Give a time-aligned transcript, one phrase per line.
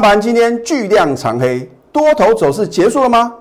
[0.00, 3.34] 大盘今天巨量长黑，多头走势结束了吗？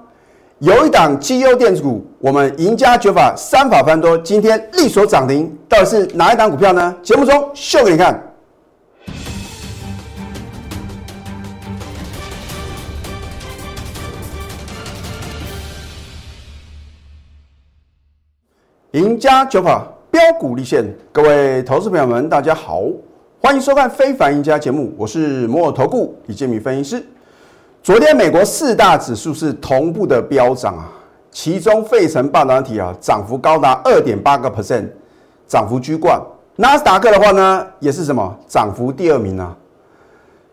[0.57, 6.93] 有一档绩优电子股，我们赢家九法三法翻多，今天力所涨停，到底是哪一档股票呢？
[7.01, 8.21] 节目中秀给你看。
[18.91, 20.83] 赢家九法标股立现，
[21.13, 22.83] 各位投资朋友们，大家好，
[23.41, 27.05] 欢迎收看《非凡赢家》节目，我是摩尔投顾李建民分析师。
[27.81, 30.91] 昨天美国四大指数是同步的飙涨啊，
[31.31, 34.89] 其中费城半导体啊涨幅高达二点八个 percent，
[35.47, 36.21] 涨幅居冠。
[36.57, 39.55] 纳斯达克的话呢，也是什么涨幅第二名啊。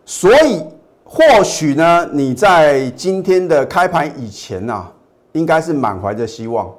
[0.05, 0.63] 所以
[1.03, 4.89] 或许呢，你在今天的开盘以前啊，
[5.33, 6.73] 应该是满怀着希望。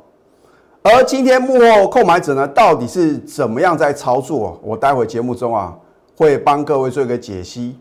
[0.83, 4.59] 而今天幕后购买者呢，到底是怎么样在操作？
[4.63, 5.77] 我待会节目中啊，
[6.19, 7.79] 会帮各位做一个解析。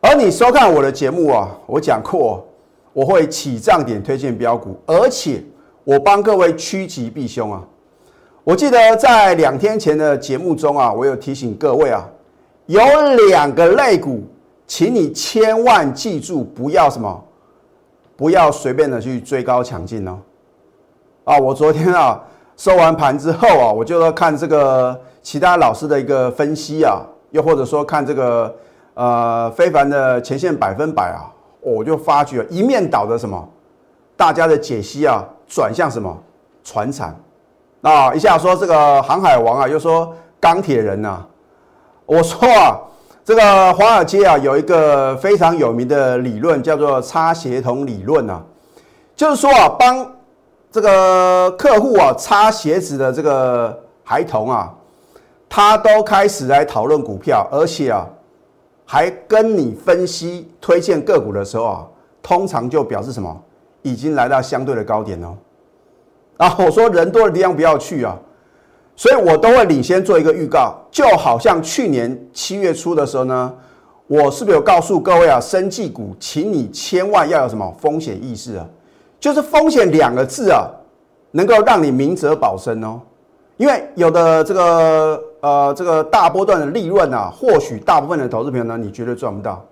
[0.00, 2.44] 而你收看我的节目啊，我讲过，
[2.92, 5.44] 我会起涨点推荐标股，而且
[5.84, 7.62] 我帮各位趋吉避凶啊。
[8.42, 12.04] 我记得在两天前的节目中啊，我有提醒各位啊，
[12.66, 12.82] 有
[13.28, 14.24] 两个类股，
[14.66, 17.24] 请你千万记住，不要什么，
[18.16, 20.18] 不要随便的去追高抢进哦。
[21.22, 22.20] 啊，我昨天啊
[22.56, 27.00] 收完盘之后啊，我就要看这个其他老师的一个分析啊，
[27.32, 28.54] 又或者说看这个
[28.94, 31.26] 呃非凡的前线百分百啊，
[31.60, 33.46] 我就发觉一面倒的什么，
[34.16, 36.16] 大家的解析啊转向什么
[36.62, 37.14] 船产
[37.82, 41.18] 啊，一下说这个航海王啊，又说钢铁人呐，
[42.06, 42.78] 我说啊，
[43.24, 48.40] 这个华尔街啊有一个非常有名的理论叫做差协同理论啊，
[49.16, 50.06] 就是说啊帮。
[50.74, 54.72] 这个客户啊，擦鞋子的这个孩童啊，
[55.54, 58.08] 他都开始来讨论股票，而且啊，
[58.86, 61.86] 还跟你分析推荐个股的时候啊，
[62.22, 63.38] 通常就表示什么，
[63.82, 65.36] 已经来到相对的高点哦。
[66.38, 68.18] 啊，我说人多的地方不要去啊，
[68.96, 73.54] 所以我都会领先做一个预告，就好像去年七月初的时候呢，
[74.06, 78.66] 我是不是有告诉各位啊，生技股，请你千万要有什么风险意识啊？
[79.20, 80.64] 就是风险两个字啊，
[81.32, 82.98] 能够让你明哲保身哦。
[83.58, 89.62] 因为有的这个呃这个大波段的利润啊，或许大部分的投资朋友呢，你绝对赚不到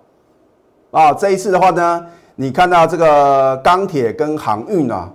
[0.91, 1.11] 啊。
[1.13, 2.05] 这一次的话呢，
[2.35, 5.09] 你看到这个钢铁跟航运啊，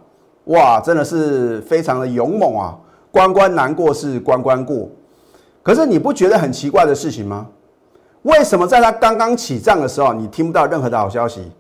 [0.44, 2.74] 哇，真的是非常的勇猛啊！
[3.10, 4.88] 关关难过是关关过，
[5.62, 7.46] 可是你不觉得很奇怪的事情吗？
[8.22, 11.52] 为什么在它刚刚起涨的时候，你听不到任何的好消息？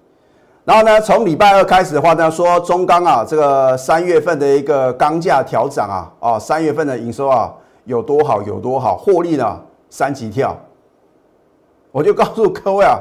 [0.64, 7.52] 然后呢，从礼拜二开始的话呢，说中钢啊，这个三月份的一个钢价调涨啊，啊，三月份的营收啊
[7.86, 10.54] 有多好有多好，获利呢三级跳。
[11.90, 13.00] 我就告诉各位啊，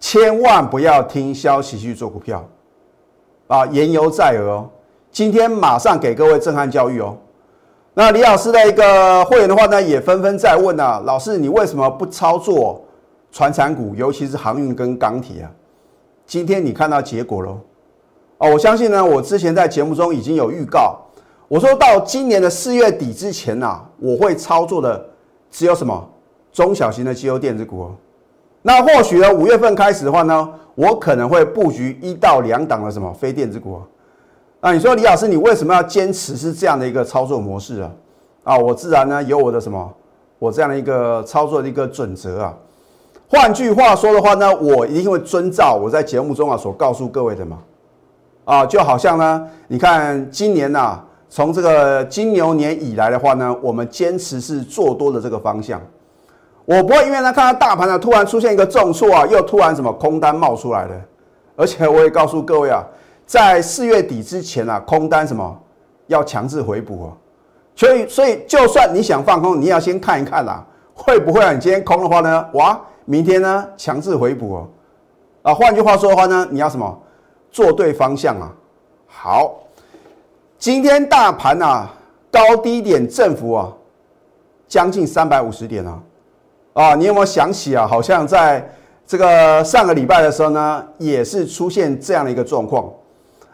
[0.00, 2.42] 千万不要听消息去做股票
[3.48, 4.70] 啊，言犹在耳哦。
[5.10, 7.14] 今天马上给各位震撼教育哦。
[7.92, 12.82] 那李老师的一个会员的话呢，也纷纷在问啊，老师你为什么不操作
[13.30, 15.50] 船产股，尤其是航运跟钢铁啊？
[16.24, 17.58] 今天你看到结果喽？
[18.38, 20.98] 哦，我相信呢，我之前在节目中已经有预告，
[21.52, 25.04] 我说到今年的四月底之前呐，我会操作的
[25.50, 26.08] 只有什么
[26.50, 27.90] 中小型的机油电子股。
[28.62, 33.78] 那或许呢，五月份开始的话呢，我可能会布局一到两档的什么非电子股。
[34.62, 37.90] 那你说李老师，你为什么要坚持是这样的一个操作模式啊？
[38.44, 39.92] 啊，我自然呢有我的什么，
[40.38, 42.56] 我这样的一个操作的一个准则啊。
[43.28, 47.58] 换句话说的话呢，我一定会遵照我在节目中啊所告诉各位的嘛，
[48.46, 50.98] 啊，就好像呢，你看今年呐，
[51.34, 55.80] 从这个金牛年以来的话呢，我们坚持是做多的这个方向，
[56.66, 61.00] 我不会因为呢看到大盘呢突然出现一个重挫啊，又突然什么空单冒出来的，
[61.56, 62.84] 而且我也告诉各位啊，
[63.24, 65.58] 在四月底之前啊，空单什么
[66.06, 67.16] 要强制回补哦，
[67.74, 71.50] 所以所以就算你想放空，你要先看一看啦，会不会啊？
[71.54, 72.78] 你今天空的话呢，哇！
[73.06, 74.68] 明天呢，强制回补哦，
[75.44, 77.00] 啊，换句话说的话呢，你要什么？
[77.50, 78.52] 做对方向啊。
[79.06, 79.54] 好，
[80.62, 81.90] 今天大盘啊，
[82.30, 83.68] 高低点振幅啊，
[84.68, 86.00] 将近三百五十点啊，
[86.74, 87.84] 啊，你有没有想起啊？
[87.84, 88.64] 好像在
[89.04, 92.88] 这个上个礼拜的时候呢，也是出现这样的一个状况，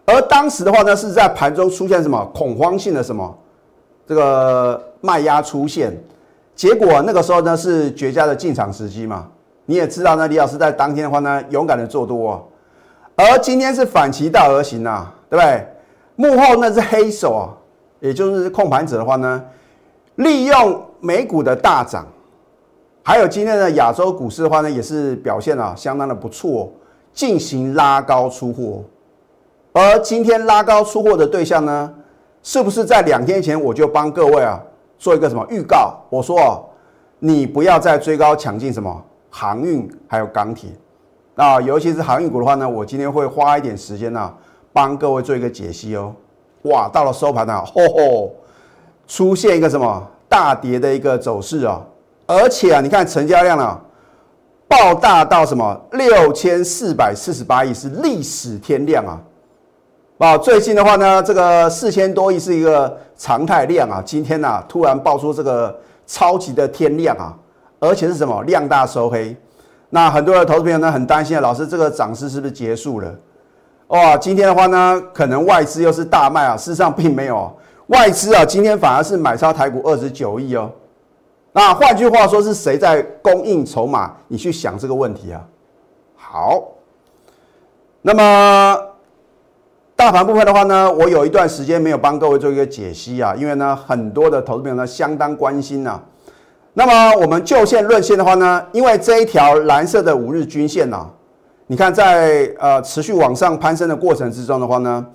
[0.05, 3.38] 而当时的话呢，是在盘中出现什么恐慌性的什么
[4.06, 5.90] 这个卖压出现，
[6.55, 9.26] 结果那个时候呢是绝佳的进场时机嘛。
[9.64, 12.43] 你也知道呢，李老师在当天的话呢，勇敢的做多，啊
[13.16, 15.66] 而今天是反其道而行啊，对不对？
[16.19, 17.55] 幕后那只黑手啊，
[18.00, 19.44] 也就是控盘者的话呢，
[20.17, 22.05] 利用美股的大涨，
[23.05, 26.73] 还有今天的亚洲股市的话呢，也是表现啊相当的不错。
[27.15, 28.85] 进行拉高出货，
[29.73, 31.93] 而今天拉高出货的对象呢，
[32.44, 34.61] 是不是在两天前我就帮各位啊
[34.99, 35.99] 做一个什么预告？
[36.11, 36.61] 我说啊，
[37.19, 40.70] 你不要再追高抢进什么航运还有钢铁
[41.35, 44.32] 啊，尤其是航运股的话呢，我今天会花一点时间呢，
[44.79, 46.15] 帮各位做一个解析哦。
[46.63, 48.33] 哇，到了收盘呢，吼吼，
[49.09, 51.85] 出现一个什么大跌的一个走势啊，
[52.29, 53.81] 而且啊，你看成交量呢。
[54.71, 59.19] 爆大到什么六千四百四十八亿是历史天量啊！
[60.19, 64.03] 啊，最近的话呢，这个四千多亿是一个常态量啊。
[64.05, 65.75] 今天呢，突然爆出这个
[66.07, 67.35] 超级的天量啊，
[67.81, 69.35] 而且是什么量大收黑？
[69.89, 73.11] 那很多的投资朋友呢很担心啊，老师这个涨势是不是结束了？
[73.88, 76.56] 哇，今天的话呢，可能外资又是大卖啊。
[76.56, 77.50] 事实上并没有，
[77.87, 80.70] 外资啊今天反而是买超台股二十九亿哦。
[81.52, 84.14] 那换句话说，是谁在供应筹码？
[84.29, 85.40] 你去想这个问题啊。
[86.17, 86.62] 好，
[88.02, 88.79] 那么
[89.96, 95.99] 大盘部分的话呢，我有一段时间没有帮各位做一个解析啊，因为呢，很多的投资朋友呢相当关心呐。
[96.75, 101.06] 那么我们就线论线的话呢，因为这一条蓝色的五日均线呐，
[101.69, 105.06] 你看在呃持续往上攀升的过程之中的话呢，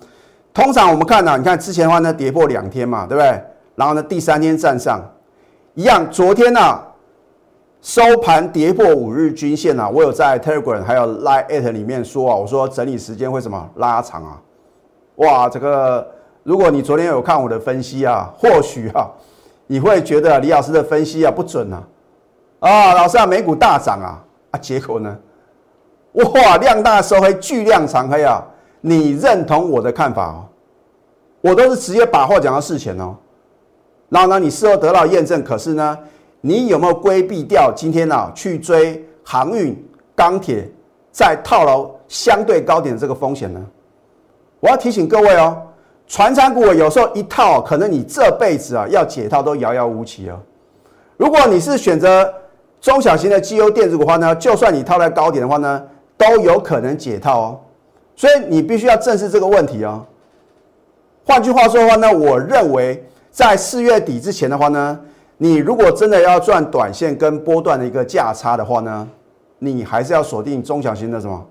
[0.52, 3.42] 通常我们看呢，你看之前的话呢跌破两天嘛，对不对？
[3.74, 5.00] 然后呢第三天站上。
[5.74, 6.80] 一样，昨天呢
[7.82, 14.40] 收盘跌破五日均线啊，我有在 Telegram 还有 Line at 里面说啊，我说整理时间会什么拉长啊？
[15.16, 16.06] 哇，这个
[16.44, 19.10] 如果你昨天有看我的分析啊，或许啊
[19.66, 21.82] 你会觉得李老师的分析啊不准啊
[22.60, 24.22] 啊，老师啊美股大涨啊
[24.52, 25.18] 啊，结果呢，
[26.14, 28.42] 哇量大收黑，巨量长黑啊，
[28.80, 30.46] 你认同我的看法哦？
[31.40, 33.14] 我都是直接把话讲到事前哦。
[34.08, 35.98] 然后呢，你事后得到验证，可是呢，
[36.40, 39.76] 你有没有规避掉今天呢去追航运、
[40.14, 40.70] 钢铁
[41.10, 43.60] 在套牢相对高点的这个风险呢？
[44.60, 45.60] 我要提醒各位哦，
[46.06, 50.38] 船产股有时候一套，可能你这辈子啊要解套都遥遥无期哦。
[51.16, 52.32] 如果你是选择
[52.80, 55.82] 中小型的绩优电子股的话呢，就算你套在高点的话呢，
[56.16, 57.60] 都有可能解套哦。
[58.16, 60.04] 所以你必须要正视这个问题哦。
[61.24, 63.04] 换句话说的话呢，我认为。
[63.34, 64.96] 在四月底之前的话呢，
[65.38, 69.08] 你如果真的要赚短线跟波段的一个价差的话呢，
[69.58, 71.44] 你还是要锁定中小型的什么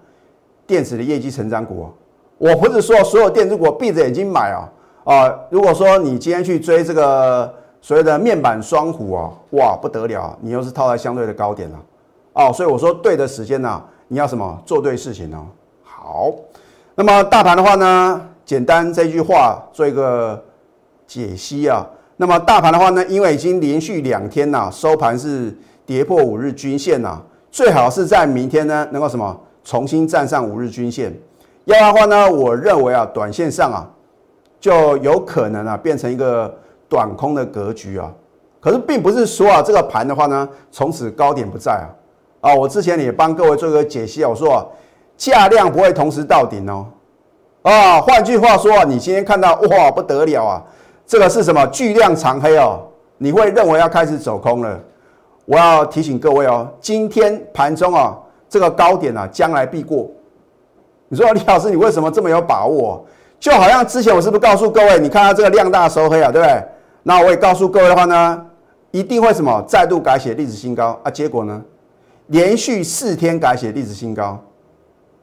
[0.66, 1.90] 电子的业绩成长股。
[2.38, 4.72] 我不是说所有电子股闭着眼睛买啊
[5.04, 5.40] 啊！
[5.50, 11.78] 如果说你今天去追这个所谓的面板双虎啊，哇不得了，你又是套在相对的高点了
[12.34, 12.52] 哦。
[12.54, 15.42] 所以我说对的时间呢，你要什么做对事情呢？
[15.84, 16.32] 好，
[16.96, 20.44] 那么大盘的话呢，简单这句话做一个。
[21.06, 21.86] 解析啊，
[22.16, 27.22] 那么大盘的话呢，因为已经连续两天呐收盘是跌破五日均线呐，
[27.52, 31.14] 最好是在明天呢能够什么重新站上五日均线，
[31.66, 33.88] 要的话呢，我认为啊，短线上啊
[34.60, 36.52] 就有可能啊变成一个
[36.90, 38.12] 短空的格局啊，
[38.60, 41.86] 可是并不是说啊这个盘的话呢从此高点不在啊
[42.44, 44.66] 啊，我之前也帮各位做一个解析啊，我说啊
[45.16, 46.86] 价量不会同时到顶哦
[47.62, 50.62] 啊，换句话说啊，你今天看到哇不得了啊。
[51.08, 52.82] 这个是什么巨量长黑哦？
[53.18, 54.78] 你会认为要开始走空了？
[55.46, 58.18] 我要提醒各位哦，今天盘中啊，
[58.50, 60.12] 这个高点啊，将来必过。
[61.08, 63.06] 你说李老师，你为什么这么有把握？
[63.40, 66.62] 就好像之前我是不是告诉各位，你看到这个量大收黑啊，对不对？
[67.04, 68.46] 那我也告诉各位的话呢，
[68.92, 71.10] 一定会什么再度改写历史新高啊？
[71.10, 71.62] 结果呢，
[72.28, 74.40] 连续四天改写历史新高，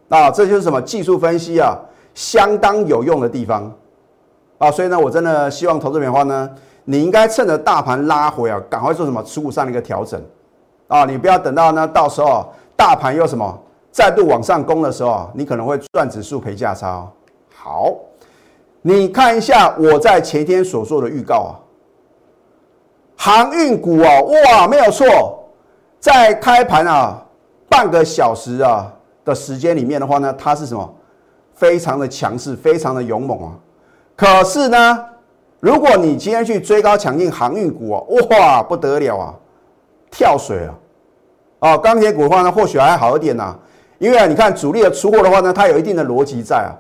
[0.09, 1.76] 啊，这就是什么技术分析啊，
[2.14, 3.73] 相当有用的地方。
[4.59, 6.50] 啊，所以呢，我真的希望投资棉花呢，
[6.85, 9.23] 你应该趁着大盘拉回啊，赶快做什么？
[9.23, 10.23] 持股上的一个调整。
[10.87, 13.59] 啊，你不要等到呢，到时候大盘又什么
[13.90, 17.09] 再度往上攻的时候，你可能会赚指数赔价差。
[17.54, 17.95] 好，
[18.83, 21.52] 你看一下我在前天所做的预告啊，
[23.16, 25.39] 航运股啊，哇，没有错，
[26.00, 27.23] 在开盘啊
[27.69, 28.90] 半个小时啊
[29.25, 30.95] 的时间里面的话呢，它是什么？
[31.54, 33.52] 非常的强势，非常的勇猛啊。
[34.16, 35.04] 可是呢，
[35.61, 39.35] 如果你今天去追高抢进航运股啊，哇，不得了啊，
[40.11, 40.75] 跳水啊！
[41.61, 43.54] 哦，钢铁股的话呢，或许还好一点呐，
[43.99, 46.73] 因为啊，你看主力的出货的话呢，它有一定的逻辑在啊。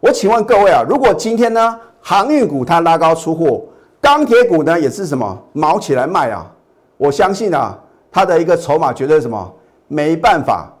[0.00, 3.62] 我请问各位啊，如果今天呢，航运股它拉高出货，
[4.00, 6.50] 钢铁股呢也是什么毛起来卖啊？
[6.96, 7.78] 我相信啊，
[8.14, 9.52] 他的一个筹码绝对什么
[9.88, 10.72] 没办法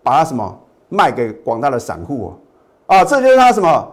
[0.00, 0.58] 把它什么
[0.88, 2.32] 卖给广大的散户
[2.86, 3.92] 啊，啊，这就是他什么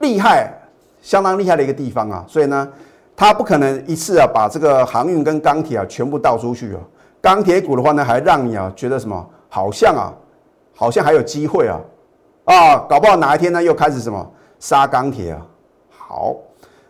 [0.00, 0.52] 厉害。
[1.00, 2.68] 相当厉害的一个地方啊，所以呢，
[3.16, 6.80] 他不可能一次啊把这个航运跟钢铁啊全部倒出去啊。
[7.20, 10.12] 钢铁股的话呢，还让你啊觉得什么好像啊
[10.74, 11.80] 好像还有机会啊，
[12.44, 14.28] 啊，搞不好哪一天呢又开始什么
[14.58, 15.40] 杀钢铁啊？
[15.96, 16.34] 好，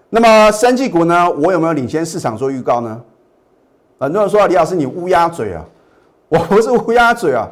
[0.09, 3.01] 那么生技股呢，我有没有领先市场做预告呢？
[3.99, 5.65] 很多人说李老师你乌鸦嘴啊，
[6.29, 7.49] 我不是乌鸦嘴啊，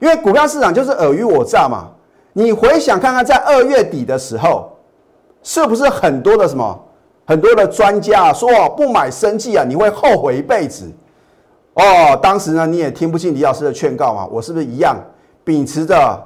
[0.00, 1.88] 因为股票市场就是尔虞我诈嘛。
[2.32, 4.70] 你回想看看，在二月底的时候，
[5.42, 6.78] 是不是很多的什么
[7.24, 10.90] 很多的专家说不买生技啊，你会后悔一辈子？
[11.74, 14.96] 哦，当时呢你也听不进李老师的劝告嘛，我是不是一样
[15.44, 16.22] 秉持着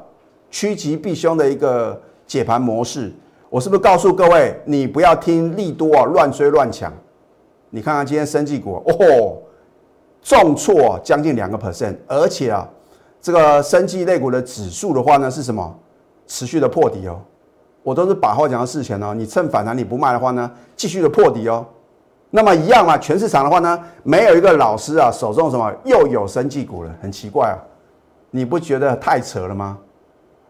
[0.50, 3.12] 趋吉避凶的一个解盘模式？
[3.49, 6.93] 我是不是告诉各位，你不要听利多啊，乱追乱抢？
[7.71, 9.38] 你看看今天生技股哦。
[10.23, 12.69] 重挫将近两个 percent，而且啊，
[13.21, 15.75] 这个生技类股的指数的话呢，是什么？
[16.27, 17.19] 持续的破底哦。
[17.83, 21.65] 我都是把话讲到事前哦，你趁反弹你不卖的话呢，继续的破底哦。
[22.29, 27.57] 那么一样嘛，全市场的话呢，没有一个老师啊手中什么又有生技股了，很奇怪啊，
[28.31, 29.79] 你不觉得太扯了吗？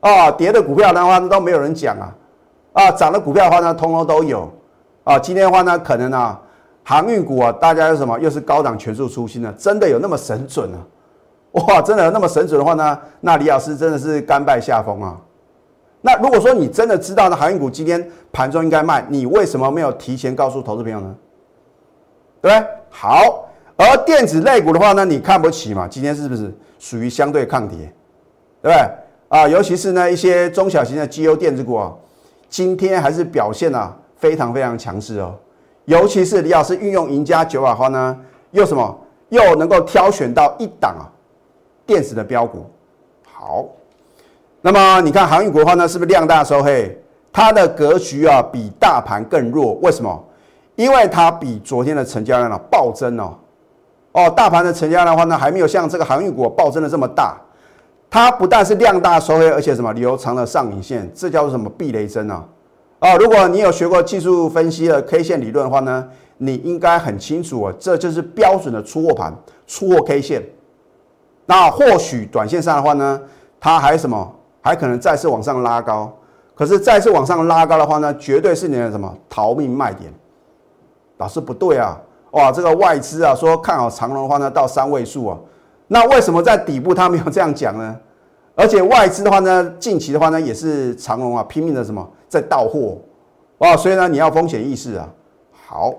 [0.00, 2.12] 啊，跌的股票的话都没有人讲啊，
[2.72, 4.52] 啊，涨的股票的话呢，通通都有
[5.04, 5.18] 啊。
[5.18, 6.40] 今天的话呢，可能啊。
[6.90, 8.18] 航运股啊，大家又什么？
[8.18, 9.54] 又是高档全数出新呢？
[9.56, 10.82] 真的有那么神准啊？
[11.52, 12.98] 哇，真的有那么神准的话呢？
[13.20, 15.16] 那李老师真的是甘拜下风啊。
[16.00, 21.14] 那如果说你真的知道呢，航运股今天盘中应该卖，你为什么没有提前告诉投资朋友呢？
[22.42, 22.68] 对不对？
[22.90, 25.86] 好，而电子类股的话呢，你看不起嘛？
[25.86, 27.76] 今天是不是属于相对抗跌？
[28.62, 28.90] 对不对？
[29.28, 31.94] 啊，尤其是呢一些中小型的绩优电子股啊，
[32.48, 35.38] 今天还是表现啊非常非常强势哦。
[35.90, 38.16] 尤其是李老师运用赢家九法的话呢，
[38.52, 38.96] 又什么
[39.28, 41.02] 又能够挑选到一档啊
[41.84, 42.64] 电子的标股。
[43.24, 43.64] 好，
[44.60, 46.96] 那么你看航运股的话呢，是不是量大收黑？
[47.32, 50.24] 它的格局啊比大盘更弱，为什么？
[50.76, 53.34] 因为它比昨天的成交量啊暴增哦。
[54.12, 57.36] 哦，大盘的成交量的话呢，还没有像这个航运股暴增的这么大。
[58.08, 62.44] 它不但是量大收黑，而且什么留长了上影线，这叫做什么避雷针啊？
[63.00, 69.34] 啊，如果你有学过技术分析的 K 线理论的话呢，你应该很清楚啊，这就是标准的出货盘、
[69.66, 70.42] 出货 K 线。
[71.46, 73.18] 那或许短线上的话呢，
[73.58, 74.30] 它还什么，
[74.60, 76.14] 还可能再次往上拉高。
[76.54, 80.12] 可是再次往上拉高的话呢，绝对是你的什么逃命卖点。
[81.16, 81.98] 老师不对啊，
[82.32, 85.38] 哇，这个外资啊说看好长龙的话呢，到三位数啊，
[85.86, 87.96] 那为什么在底部他没有这样讲呢？
[88.54, 92.06] 而且外资的话呢，近期的话呢，也是长龙啊拼命的什么？
[92.30, 92.96] 在到货，
[93.58, 93.76] 哇！
[93.76, 95.08] 所以呢，你要风险意识啊。
[95.66, 95.92] 好，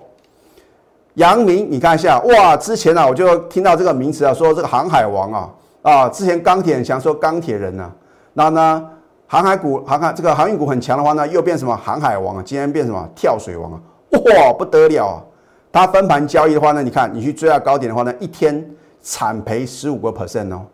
[1.16, 2.56] 阳明，你看一下，哇！
[2.56, 5.50] 之前呢，我就听到这个名词啊，说这个航海王啊，
[5.82, 7.92] 啊，之前钢铁很强，说钢铁人呢，
[8.32, 8.90] 那呢，
[9.28, 12.44] 航海股、航海这个航运股很强的话呢，又变什么航海王啊？
[12.46, 13.82] 今天变什么跳水王啊？
[14.12, 15.24] 哇，不得了啊！
[15.72, 18.66] 它分盘交易的话呢，你看你去追到高点的话呢，一天
[19.02, 20.66] 惨赔十五个 percent 哦。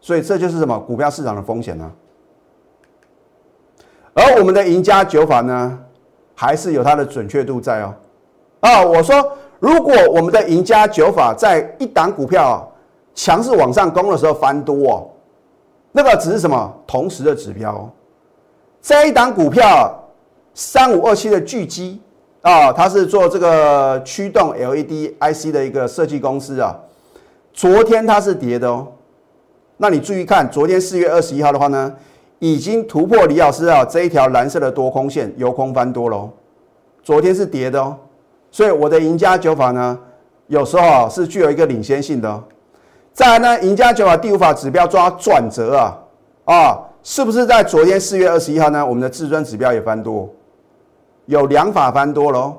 [0.00, 1.90] 所以这就是什么股票市场的风险呢？
[4.14, 5.78] 而我们的赢家九法呢，
[6.34, 7.94] 还是有它的准确度在哦。
[8.60, 12.66] 啊，我说，如果我们的赢家九法在一档股票
[13.12, 15.10] 强势往上攻的时候翻多哦，
[15.92, 17.90] 那个只是什么同时的指标。
[18.80, 19.92] 这一档股票
[20.54, 22.00] 三五二七的巨基
[22.42, 26.78] 啊，它是做这个驱动 LED IC 的一个设计公司啊。
[27.52, 28.86] 昨天它是跌的哦，
[29.76, 31.92] 那你注意看，昨天四月二十一号的话呢？
[32.44, 36.28] 已经突破李老师啊这一条蓝色的多空线，由空翻多喽。
[37.02, 37.96] 昨天是跌的哦，
[38.50, 39.98] 所以我的赢家九法呢，
[40.48, 42.28] 有时候啊是具有一个领先性的。
[42.28, 42.44] 哦
[43.14, 45.96] 再来呢，赢家九法第五法指标抓转折啊
[46.44, 48.84] 啊，是不是在昨天四月二十一号呢？
[48.84, 50.28] 我们的至尊指标也翻多，
[51.24, 52.58] 有两法翻多喽。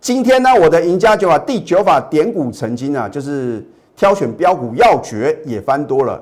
[0.00, 3.62] 今天呢，我的赢家九法第九法点股成金啊，就是
[3.94, 6.18] 挑选标股要诀也翻多了。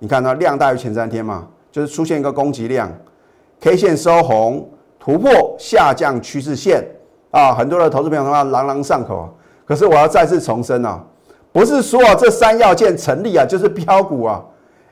[0.00, 1.46] 你看它量大于前三天嘛？
[1.72, 2.88] 就是出现一个攻击量
[3.60, 6.86] ，K 线收红，突破下降趋势线
[7.32, 9.28] 啊，很多的投资朋友的话朗朗上口。
[9.64, 11.02] 可是我要再次重申啊，
[11.50, 14.44] 不是说这三要件成立啊就是标股啊，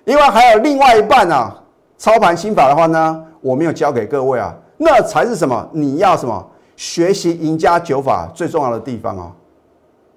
[0.04, 1.54] 因为还有另外一半啊，
[1.98, 5.68] 操盘心法的话呢，我没有教给各位啊，那才是什么？
[5.72, 6.46] 你要什么？
[6.76, 9.32] 学习赢家九法最重要的地方哦。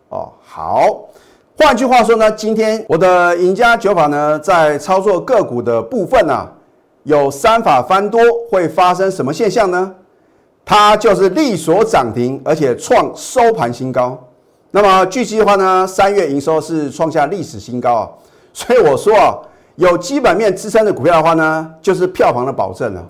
[0.07, 1.09] 哦，好。
[1.55, 6.49] 换句话说呢，今天我的赢家九法呢，在操作个股的部分呢，
[7.03, 8.19] 有三法翻多
[8.49, 9.93] 会发生什么现象呢？
[10.65, 14.19] 它就是利所涨停，而且创收盘新高。
[14.71, 18.09] 那么据悉的话呢，三月营收是创下历史新高啊。
[18.51, 19.37] 所以我说啊，
[19.75, 23.07] 有基本面支撑的股票的话呢，就是票房的保证了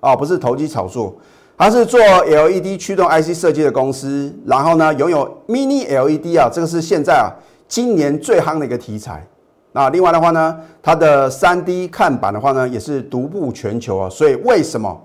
[0.00, 1.16] 啊，不是投机炒作。
[1.56, 7.32] 它是做 LED 驱动 IC 设计的公司，然后呢，拥有 Mini LED 啊，这个是现在啊。
[7.68, 9.26] 今年最夯的一个题材，
[9.72, 14.08] 那另外的话呢，它的三 D 看板的话呢，也是独步全球啊。
[14.08, 15.00] 所以为什么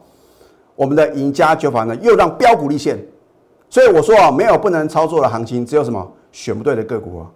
[0.76, 2.98] 我们的赢家九法呢又让标股立现？
[3.70, 7.28] 所以我说啊，没有不能操作的行情，只有什么选不对的个股啊。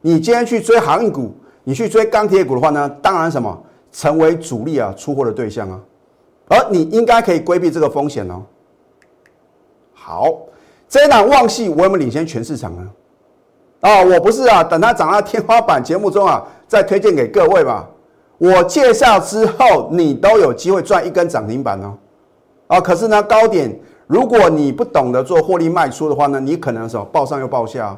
[0.00, 5.80] 你今天去追航运股，你去追钢铁股的话呢，当然什么成为主力啊出货的对象啊。
[6.48, 8.42] 而你应该可以规避这个风险哦。
[9.92, 10.32] 好，
[10.88, 12.90] 这一档旺系我有没有领先全市场呢？
[13.80, 17.86] 啊，我不是啊，等它涨到天花板节目中啊，再推荐给各位嘛。
[18.38, 21.94] 我介绍之后，你都有机会赚一根涨停板哦。
[22.66, 27.96] 啊，可是呢，高点如果你不懂得做获利卖出的话呢，你可能什么报上又报下。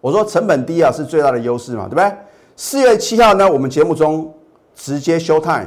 [0.00, 2.12] 我说成本低啊是最大的优势嘛，对不对？
[2.56, 4.32] 四月七号呢，我们节目中
[4.74, 5.66] 直接休 time，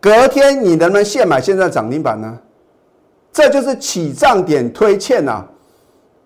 [0.00, 2.38] 隔天你能不能现买现在涨停板呢？
[3.32, 5.44] 这就是起涨点推荐呐。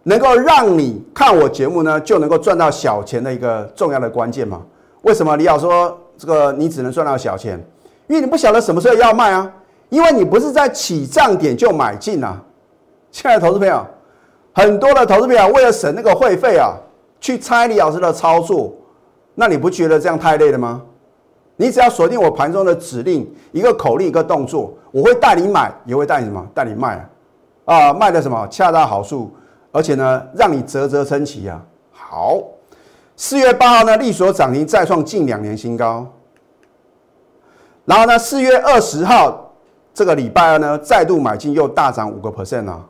[0.08, 4.62] 能够让你看我节目呢，就能够赚到小钱的一个重要的关键嘛？
[5.02, 7.60] 为什么李老说这个你只能赚到小钱？
[8.06, 9.52] 因为你不晓得什么时候要卖啊，
[9.88, 12.40] 因为你不是在起涨点就买进啊。
[13.10, 13.84] 亲爱的投资朋友，
[14.54, 16.76] 很多的投资朋友为了省那个会费啊，
[17.20, 18.72] 去猜李老师的操作，
[19.34, 20.82] 那你不觉得这样太累了吗？
[21.56, 26.46] 你只要锁定我盘中的指令，一个口令一个动作，我会带你买，也会带你什么？
[26.54, 26.96] 带你卖
[27.64, 27.74] 啊？
[27.74, 28.46] 啊，卖的什么？
[28.48, 29.34] 恰到好处。
[29.76, 31.62] 而且呢，让你啧啧称奇啊！
[31.92, 32.42] 好，
[33.14, 36.10] 四月八号呢，利所涨停再创近两年新高。
[37.84, 39.52] 然后呢，四月二十号
[39.92, 42.86] 这个礼拜二呢，再度买进又大涨五个 percent 啊！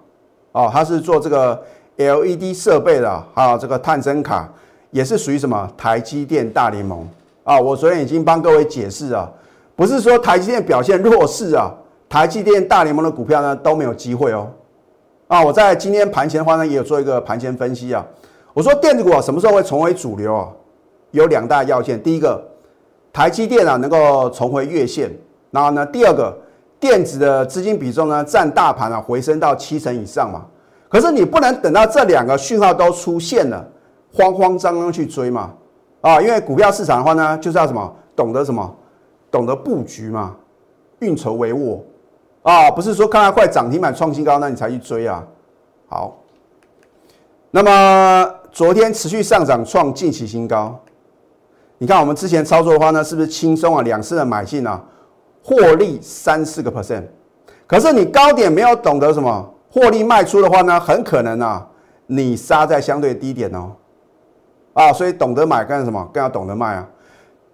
[0.52, 1.60] 哦，它是做这个
[1.96, 4.48] LED 设备的，还有这个探针卡，
[4.92, 7.04] 也是属于什么台积电大联盟
[7.42, 7.58] 啊！
[7.58, 9.28] 我昨天已经帮各位解释啊，
[9.74, 11.68] 不是说台积电表现弱势啊，
[12.08, 14.48] 台积电大联盟的股票呢都没有机会哦。
[15.28, 18.06] 啊，我在今天盘前的话呢，也有做一个盘前分析啊。
[18.54, 20.48] 我说电子股啊，什么时候会重回主流啊？
[21.10, 22.40] 有两大要件，第一个，
[23.12, 25.10] 台积电啊能够重回月线，
[25.50, 26.32] 然后呢，第二个，
[26.78, 30.46] 电子的资金比重呢占大盘啊回升到七成以上嘛。
[30.88, 33.68] 可是你不能等到这两个讯号都出现了，
[34.14, 35.52] 慌慌张张去追嘛。
[36.02, 38.76] 啊，因为股票市场的话呢，就是要什么，懂得什么，
[39.28, 40.36] 懂得布局嘛，
[41.00, 41.80] 运筹帷幄。
[42.46, 45.20] 啊，不是说看到快涨停板创新高，那你才去追啊。
[45.88, 46.16] 好，
[47.50, 50.78] 那么昨天持续上涨创近期新高，
[51.78, 53.82] 你看我们之前操作的话呢，是不是轻松啊？
[53.82, 54.80] 两次的买进啊，
[55.42, 57.02] 获利三四个 percent。
[57.66, 61.66] 可是你高点没有懂得什么获利卖出的话呢，很可能啊，
[62.06, 63.72] 你杀在相对低点哦。
[64.72, 66.08] 啊，所以懂得买干什么？
[66.12, 66.88] 更要懂得卖啊。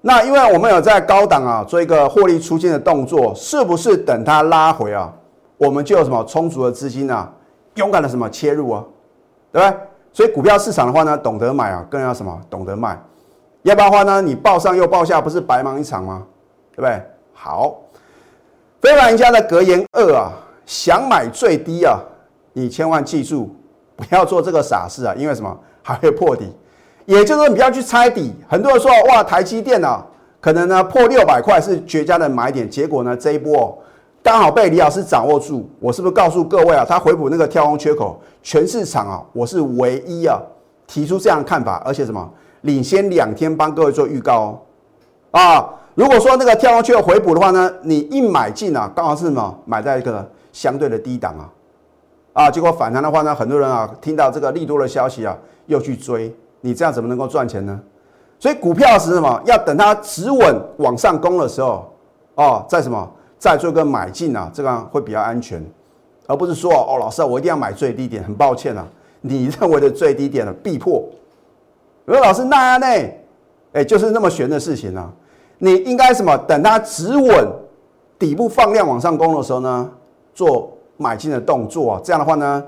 [0.04, 5.12] 那因为我们有在高档啊做一个获利出金的动作，是不是等它拉回啊，
[5.56, 7.32] 我们就有什么充足的资金啊，
[7.76, 8.84] 勇敢的什么切入啊，
[9.52, 9.78] 对不对？
[10.12, 13.00] 所以股票市场的话呢，懂得买啊，更要什么懂得卖，
[13.62, 16.26] 要不然的话呢，你报上又报下，不是白忙一场吗？
[16.74, 17.00] 对不对？
[17.32, 17.76] 好，
[18.80, 20.32] 非凡家的格言二啊，
[20.66, 22.00] 想买最低啊，
[22.52, 23.54] 你千万记住，
[23.94, 26.52] 不要做这个傻事啊，因为什么还会破底。
[27.06, 28.32] 也就是说，你不要去猜底。
[28.48, 30.04] 很多人说，哇，台积电啊，
[30.40, 32.68] 可能呢破六百块是绝佳的买点。
[32.68, 33.76] 结果呢，这一波
[34.22, 35.68] 刚好被李老师掌握住。
[35.80, 40.40] 我是不是告诉各位啊，他回补那个跳空缺口，全市场啊，我是唯一啊
[40.86, 44.58] 提出这样的看法，而且什么领先两天帮各位做预告哦。
[45.32, 55.36] 啊，如果说那个跳空缺口回补的话呢，你一买进啊，刚好是什么买在一个相对的低档啊，啊，结果反弹的话呢，很多人啊听到这个利多的消息啊，
[55.66, 56.32] 又去追。
[56.62, 57.79] 你这样怎么能够赚钱呢？
[58.38, 59.40] 所以股票是什么？
[59.44, 61.92] 要等它止稳往上攻的时候，
[62.37, 63.07] 哦，在什么？
[63.38, 65.64] 再做个买进啊，这样会比较安全，
[66.27, 68.22] 而不是说哦，老师啊，我一定要买最低点。
[68.25, 68.87] 很抱歉啊，
[69.20, 71.05] 你认为的最低点呢，必破。
[72.05, 72.87] 如果老师那样呢？
[73.72, 75.11] 哎，就是那么悬的事情啊。
[75.59, 76.37] 你应该什么？
[76.38, 77.48] 等它止稳，
[78.18, 79.90] 底部放量往上攻的时候呢，
[80.35, 82.01] 做买进的动作啊。
[82.03, 82.64] 这样的话呢？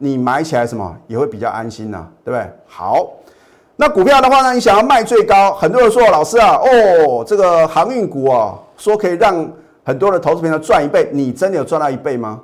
[0.00, 2.48] 你买起来什么也会比较安心呐，对不对？
[2.66, 3.08] 好，
[3.80, 9.48] 那股票的话呢，你想要卖最高，很多人说老师啊，哦，这个航运股啊，说可以让
[9.84, 12.40] 很多的投资朋友赚一倍，你真的有赚到一倍吗？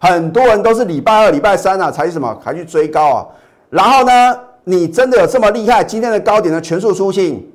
[0.00, 3.26] 很多人都是礼拜二、礼拜三啊，才什么，才去追高啊。
[3.70, 5.84] 然后呢，你真的有这么厉害？
[5.84, 7.48] 今天的高点呢，全数出清。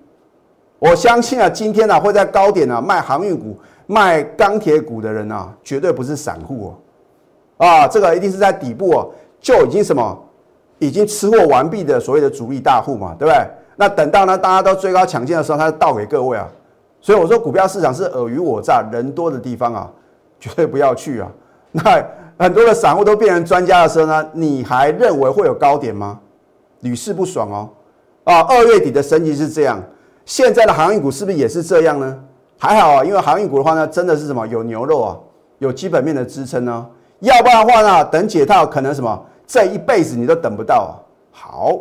[0.79, 6.77] 我相信啊，今天呢会在高点呢卖航运股、卖钢铁股的人啊，绝对不是散户
[7.59, 7.67] 哦。
[7.67, 9.11] 啊，这个一定是在底部哦，
[9.41, 10.17] 就已经什么，
[10.85, 13.47] 已经吃货完毕的所谓的主力大户嘛，对不对？
[13.75, 16.47] 那等到呢大家都追高抢进的时候，他就倒给各位啊。
[17.01, 19.89] 所以我说股票市场是尔虞我诈，人多的地方啊，
[20.39, 21.27] 绝对不要去啊。
[21.71, 22.05] 那
[22.37, 26.19] 很多的散户都变成专家的时候呢，你还认为会有高点吗？
[26.81, 27.69] 屡试不爽哦。
[28.25, 29.81] 啊，二月底的升级是这样，
[30.25, 32.19] 现在的航运股是不是也是这样呢？
[32.57, 35.17] 还好啊，因为航运股的话呢，真的是什么有牛肉啊，
[35.57, 36.85] 有基本面的支撑呢。
[37.19, 40.99] 要不然的话呢，等解套可能什么这一辈子你都等不到。
[41.31, 41.79] 好，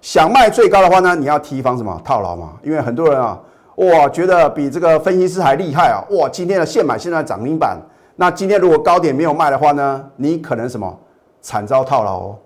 [0.00, 2.52] 想卖最高的话呢，你要提防什么套牢嘛？
[2.62, 3.38] 因为很多人啊，
[3.76, 7.78] 哇，觉得比这个分析师还厉害啊，哇，今天的现买现在涨停板，
[8.16, 10.98] 那今天如果高点没有卖的话呢，你可能什么
[11.40, 12.36] 惨遭套牢哦。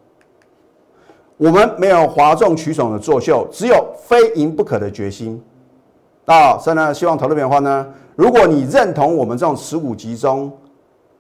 [1.37, 5.43] 我们没有哗众取宠的作秀，只有非赢不可的决心。
[6.27, 10.51] 啊，所以呢，希望投资的话呢，如果你认同我们这种持股集中，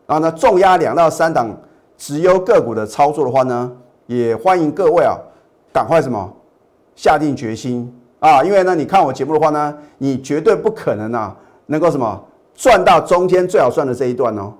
[0.06, 1.50] 然后呢重压两到三档
[1.96, 3.72] 直优个股的操作的话呢，
[4.06, 5.16] 也欢迎各位啊，
[5.72, 6.32] 赶快什么
[6.94, 12.22] 下定决心啊，因为呢，你看我节目的话呢，你绝对不可能啊，能够什么
[12.54, 14.52] 赚到中间最好赚的这一段哦。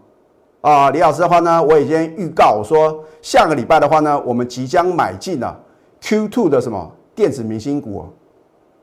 [0.60, 5.54] 啊，李老师的话呢，我已经预告我说，下个礼拜的话呢，我们即将买进了
[6.00, 8.06] Q2 的什么电子明星股。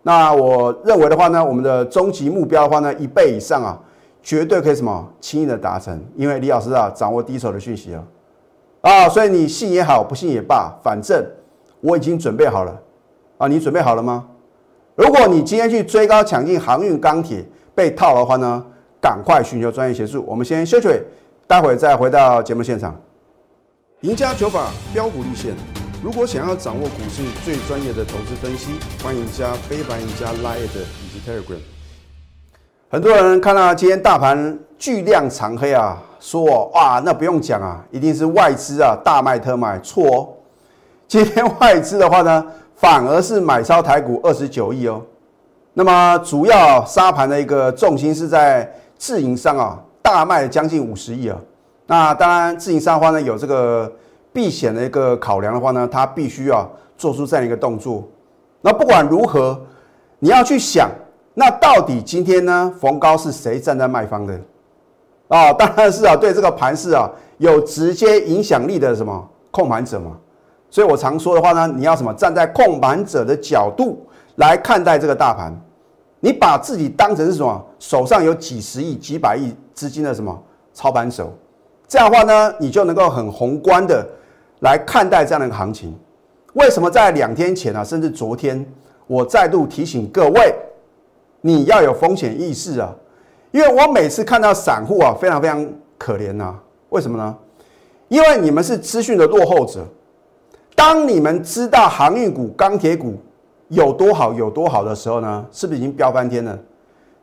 [0.03, 3.79] 那我认为的话呢，我们的终极目标的话呢，一倍以上啊，
[4.21, 5.99] 绝对可以什么轻易的达成。
[6.15, 8.03] 因为李老师啊，掌握第一手的讯息啊，
[8.81, 11.25] 啊，所以你信也好，不信也罢，反正
[11.79, 12.79] 我已经准备好了
[13.37, 14.27] 啊，你准备好了吗？
[14.95, 18.65] 如果你今天去追高抢进航运钢铁被套的话呢，
[18.99, 20.23] 赶快寻求专业协助。
[20.27, 20.89] 我们先休息。
[21.47, 22.97] 待会再回到节目现场。
[24.01, 25.53] 赢家九法标股立线。
[26.01, 28.71] 如果想要掌握股市最专业的投资分析，
[29.03, 30.67] 欢迎加非凡、赢家 Line 以
[31.11, 31.59] 及 Telegram。
[32.91, 39.79] 很多人看到今天大盘巨量长黑啊，说哇，那不用讲啊，一定是外资啊大卖特卖。
[39.79, 40.27] 错哦，
[41.07, 45.01] 今天外资的话呢，反而是买超台股二十九亿哦。
[45.73, 49.79] 那么主要沙盘的一个重心是在自营商啊。
[50.01, 51.37] 大卖将近五十亿啊！
[51.85, 53.89] 那当然，自营商的话呢，有这个
[54.33, 58.05] 避险的一个考量的话呢，它必须要做出这样一个动作。
[58.59, 59.57] 那不管如何，
[60.19, 60.89] 你要去想，
[61.33, 64.39] 那到底今天呢，逢高是谁站在卖方的？
[65.29, 70.17] 啊，当然是啊，对这个盘市啊有直接影响力的什么控盘者嘛。
[70.69, 75.57] 所以我常说的话呢，你要什么站在控盘者的角度来看待这个大盘。
[76.19, 77.65] 你把自己当成是什么？
[77.79, 80.37] 手上有几十亿、几百亿资金的什么
[80.73, 81.33] 操盘手？
[81.87, 84.07] 这样的话呢，你就能够很宏观的
[84.59, 85.97] 来看待这样的一个行情。
[86.53, 88.65] 为什么在两天前啊，甚至昨天，
[89.07, 90.53] 我再度提醒各位，
[91.41, 92.95] 你要有风险意识啊！
[93.51, 96.55] 因为我每次看到散户啊，非常非常可怜呐。
[96.89, 97.35] 为什么呢？
[98.07, 99.85] 因为你们是资讯的落后者。
[100.75, 103.19] 当你们知道航运股、钢铁股，
[103.67, 105.45] 有多好有多好的时候呢？
[105.51, 106.57] 是不是已经飙翻天了？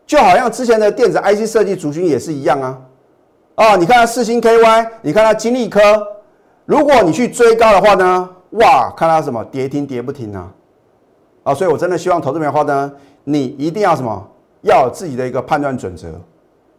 [0.07, 2.79] 就好像之前的电子 IC 设计族群也是一样啊！
[3.57, 5.81] 啊，你看它四星 KY，你看它金利科，
[6.65, 10.51] 如果你去追高的话呢，哇，看它什么跌停跌不停啊！
[11.43, 12.93] 啊，所以我真的希望投资者的话呢，
[13.31, 14.27] 你一定要什么，
[14.63, 16.09] 要有自己的一个判断准则。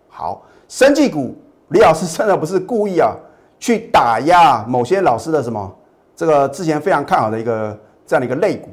[0.08, 1.36] 好，生技股，
[1.68, 3.16] 李老师真的不是故意啊，
[3.60, 5.72] 去打压某些老师的什么
[6.16, 8.70] 这个之前非常看好的一个这样的一个类股。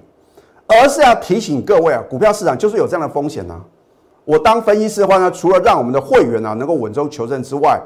[0.66, 3.62] 而是要提醒各位啊，股票市场就是有这样的风险呢。
[4.24, 7.78] 我当分析师的话呢，除了让我们的会员呢能够稳中求胜之外，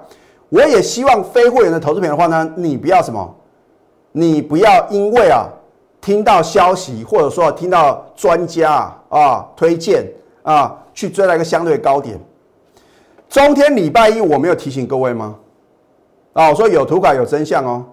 [0.50, 3.34] 我也希望非会员的投资品的话呢，你不要什么，
[4.12, 5.48] 你不要因为啊
[6.00, 10.06] 听到消息或者说听到专家啊啊推荐
[10.42, 12.18] 啊去追了一个相对高点。
[13.28, 15.36] 中天礼拜一我没有提醒各位吗？
[16.32, 17.84] 啊，我说有图稿有真相哦。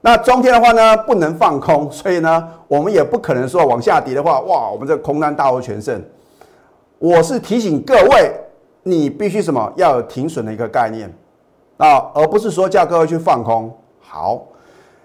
[0.00, 6.00] 那中天的话呢，不能放空，所以呢，我们也不可能说往下跌的话，哇，我们这空单大获全胜。
[6.98, 8.32] 我是提醒各位，
[8.82, 11.12] 你必须什么要有停损的一个概念
[11.78, 13.74] 啊，而不是说叫各位去放空。
[14.00, 14.46] 好，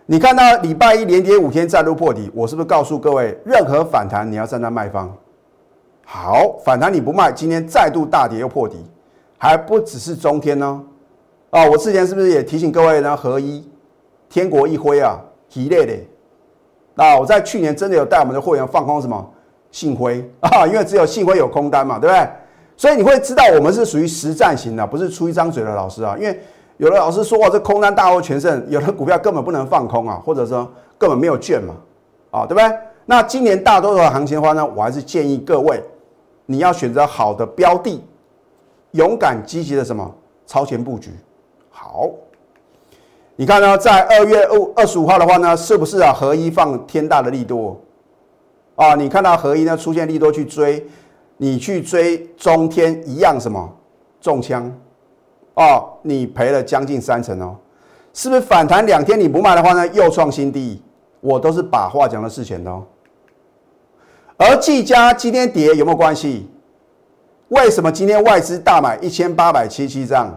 [0.05, 5.11] 你看到礼拜一连跌五天再度破底，我是不是告诉各位，任何反弹你要站在卖方？
[6.13, 8.75] 好，反弹你不卖，今天再度大跌又破底，
[9.37, 10.83] 还不只是中天呢？
[11.51, 13.15] 啊，我之前是不是也提醒各位呢？
[13.15, 13.65] 合一。
[14.27, 15.17] 天国一辉啊，
[15.53, 15.93] 一类的。
[16.95, 19.25] 那我在去年真的有带我们的会员放空什么
[19.71, 22.27] 信辉 啊，因为只有信辉有空单嘛，对不对？
[22.75, 26.17] 所以你会知道我们是属于实战型的，不是出一张嘴的老师啊。
[26.19, 26.37] 因为
[26.75, 31.73] 有的老师说哇，这空单大获全胜，有的股票根本不能放空啊，或者说根本没有券嘛，
[32.31, 32.77] 啊，对不对？
[33.05, 35.81] 那今年大多数的行情的话呢，我还是建议各位，
[36.45, 38.03] 你要选择好的标的，
[38.91, 40.13] 勇敢积极的什么
[40.45, 41.11] 超前布局，
[41.69, 42.09] 好。
[43.37, 46.13] 你看呢，在二月二二十五号的话呢，是不是啊？
[46.13, 47.79] 合一放天大的利多
[48.75, 48.93] 啊？
[48.93, 50.85] 你看到合一呢出现利多去追，
[51.37, 53.67] 你去追中天一样什么
[54.19, 54.71] 中枪
[55.55, 55.89] 哦？
[56.03, 57.55] 你赔了将近三成哦，
[58.13, 60.81] 是不是反弹两天你不卖的话呢，又创新低？
[61.19, 62.83] 我都是把话讲的事前的哦。
[64.43, 66.49] 而技嘉今天跌有没有关系？
[67.49, 70.35] 为什么今天外资大买一千八百七七张？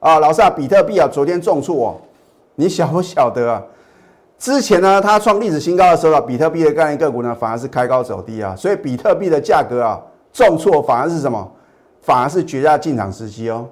[0.00, 1.96] 啊，老师啊，比特币啊，昨天重挫哦，
[2.56, 3.62] 你晓不晓得啊？
[4.38, 9.98] 之前呢，它创历史新高的时候啊，比特币的概念个股呢，反而是开高走低啊，所以比特币的价格啊，
[10.30, 11.50] 重挫反而是什么？
[12.02, 13.66] 反而是绝佳进场时机哦。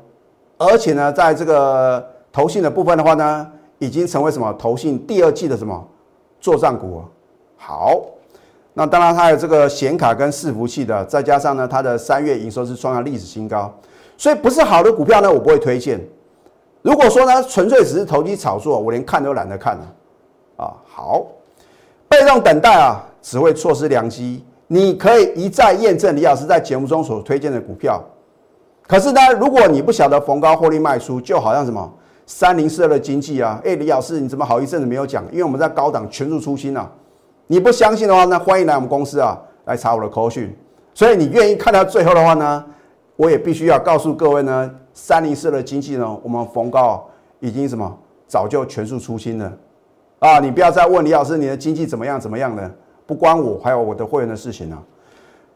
[0.57, 3.47] 而且呢，在这个投信的部分的话呢，
[3.79, 4.51] 已经成为什么？
[4.55, 5.87] 投信第二季的什么
[6.41, 7.03] 做账股？
[7.59, 8.01] 好，
[8.75, 13.73] 那当然它有这个显卡跟伺服器的，再加上呢，它的三月营收是创下历史新高，
[14.17, 16.01] 所以不是好的股票呢，我不会推荐。
[16.83, 19.95] 如果说呢，纯粹只是投机炒作，我连看都懒得看了。
[20.57, 21.27] 啊，好，
[22.09, 24.45] 被动等待啊，只会错失良机。
[24.67, 28.01] 你可以一再验证李老师在节目中所推荐的股票，
[28.87, 31.93] 可是呢，如果你不晓得逢高获利卖出，就好像什么
[32.25, 35.25] 三零四二的经济啊，哎，李老师你怎么好一阵子没有讲？
[35.33, 36.89] 因为我们在高档全数出清啊。
[37.51, 40.57] 你不相信的话，那欢迎来我们公司啊，来查我的口讯。
[40.95, 42.65] 所以你愿意看到最后的话呢，
[43.17, 47.05] 我也必须要告诉各位呢，三零四的经济呢，我们逢高
[47.41, 49.53] 已经什么早就全数出清了。
[50.21, 52.21] 啊，你不要再问李老师，你的经济怎么样？
[52.21, 52.71] 怎么样的？
[53.05, 54.79] 不关我，还有我的会员的事情呢。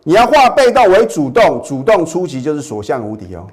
[0.02, 3.46] 你要化被动为主动，主动出击就是所向无敌哦。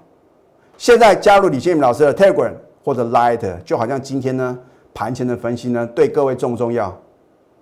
[0.79, 4.57] 现在加入李建明老师的 Telegram 或者 Light，就好像今天呢
[4.95, 6.87] 盘前的分析呢，对各位重不重要？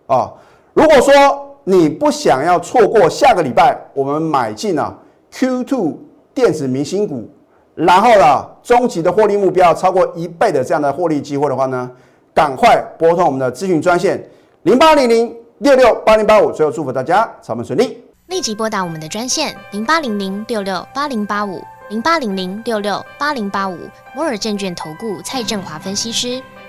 [0.07, 0.33] 啊，
[0.79, 4.97] 如果说你不想要错过下个礼拜我们买进啊
[5.33, 5.93] Q2
[6.33, 7.29] 电子明星股，
[7.75, 11.91] 然后呢中期的获利目标超过一倍的这样的获利机会的话呢？
[12.33, 14.23] 赶快拨通我们的咨询专线
[14.63, 18.01] 零八零零六六八零八五，最后祝福大家操盘顺利。
[18.27, 23.77] 立即拨打我们的专线零八零零六六八零八五零八零零六六八零八五
[24.15, 26.41] 摩尔证券投顾蔡振华分析师。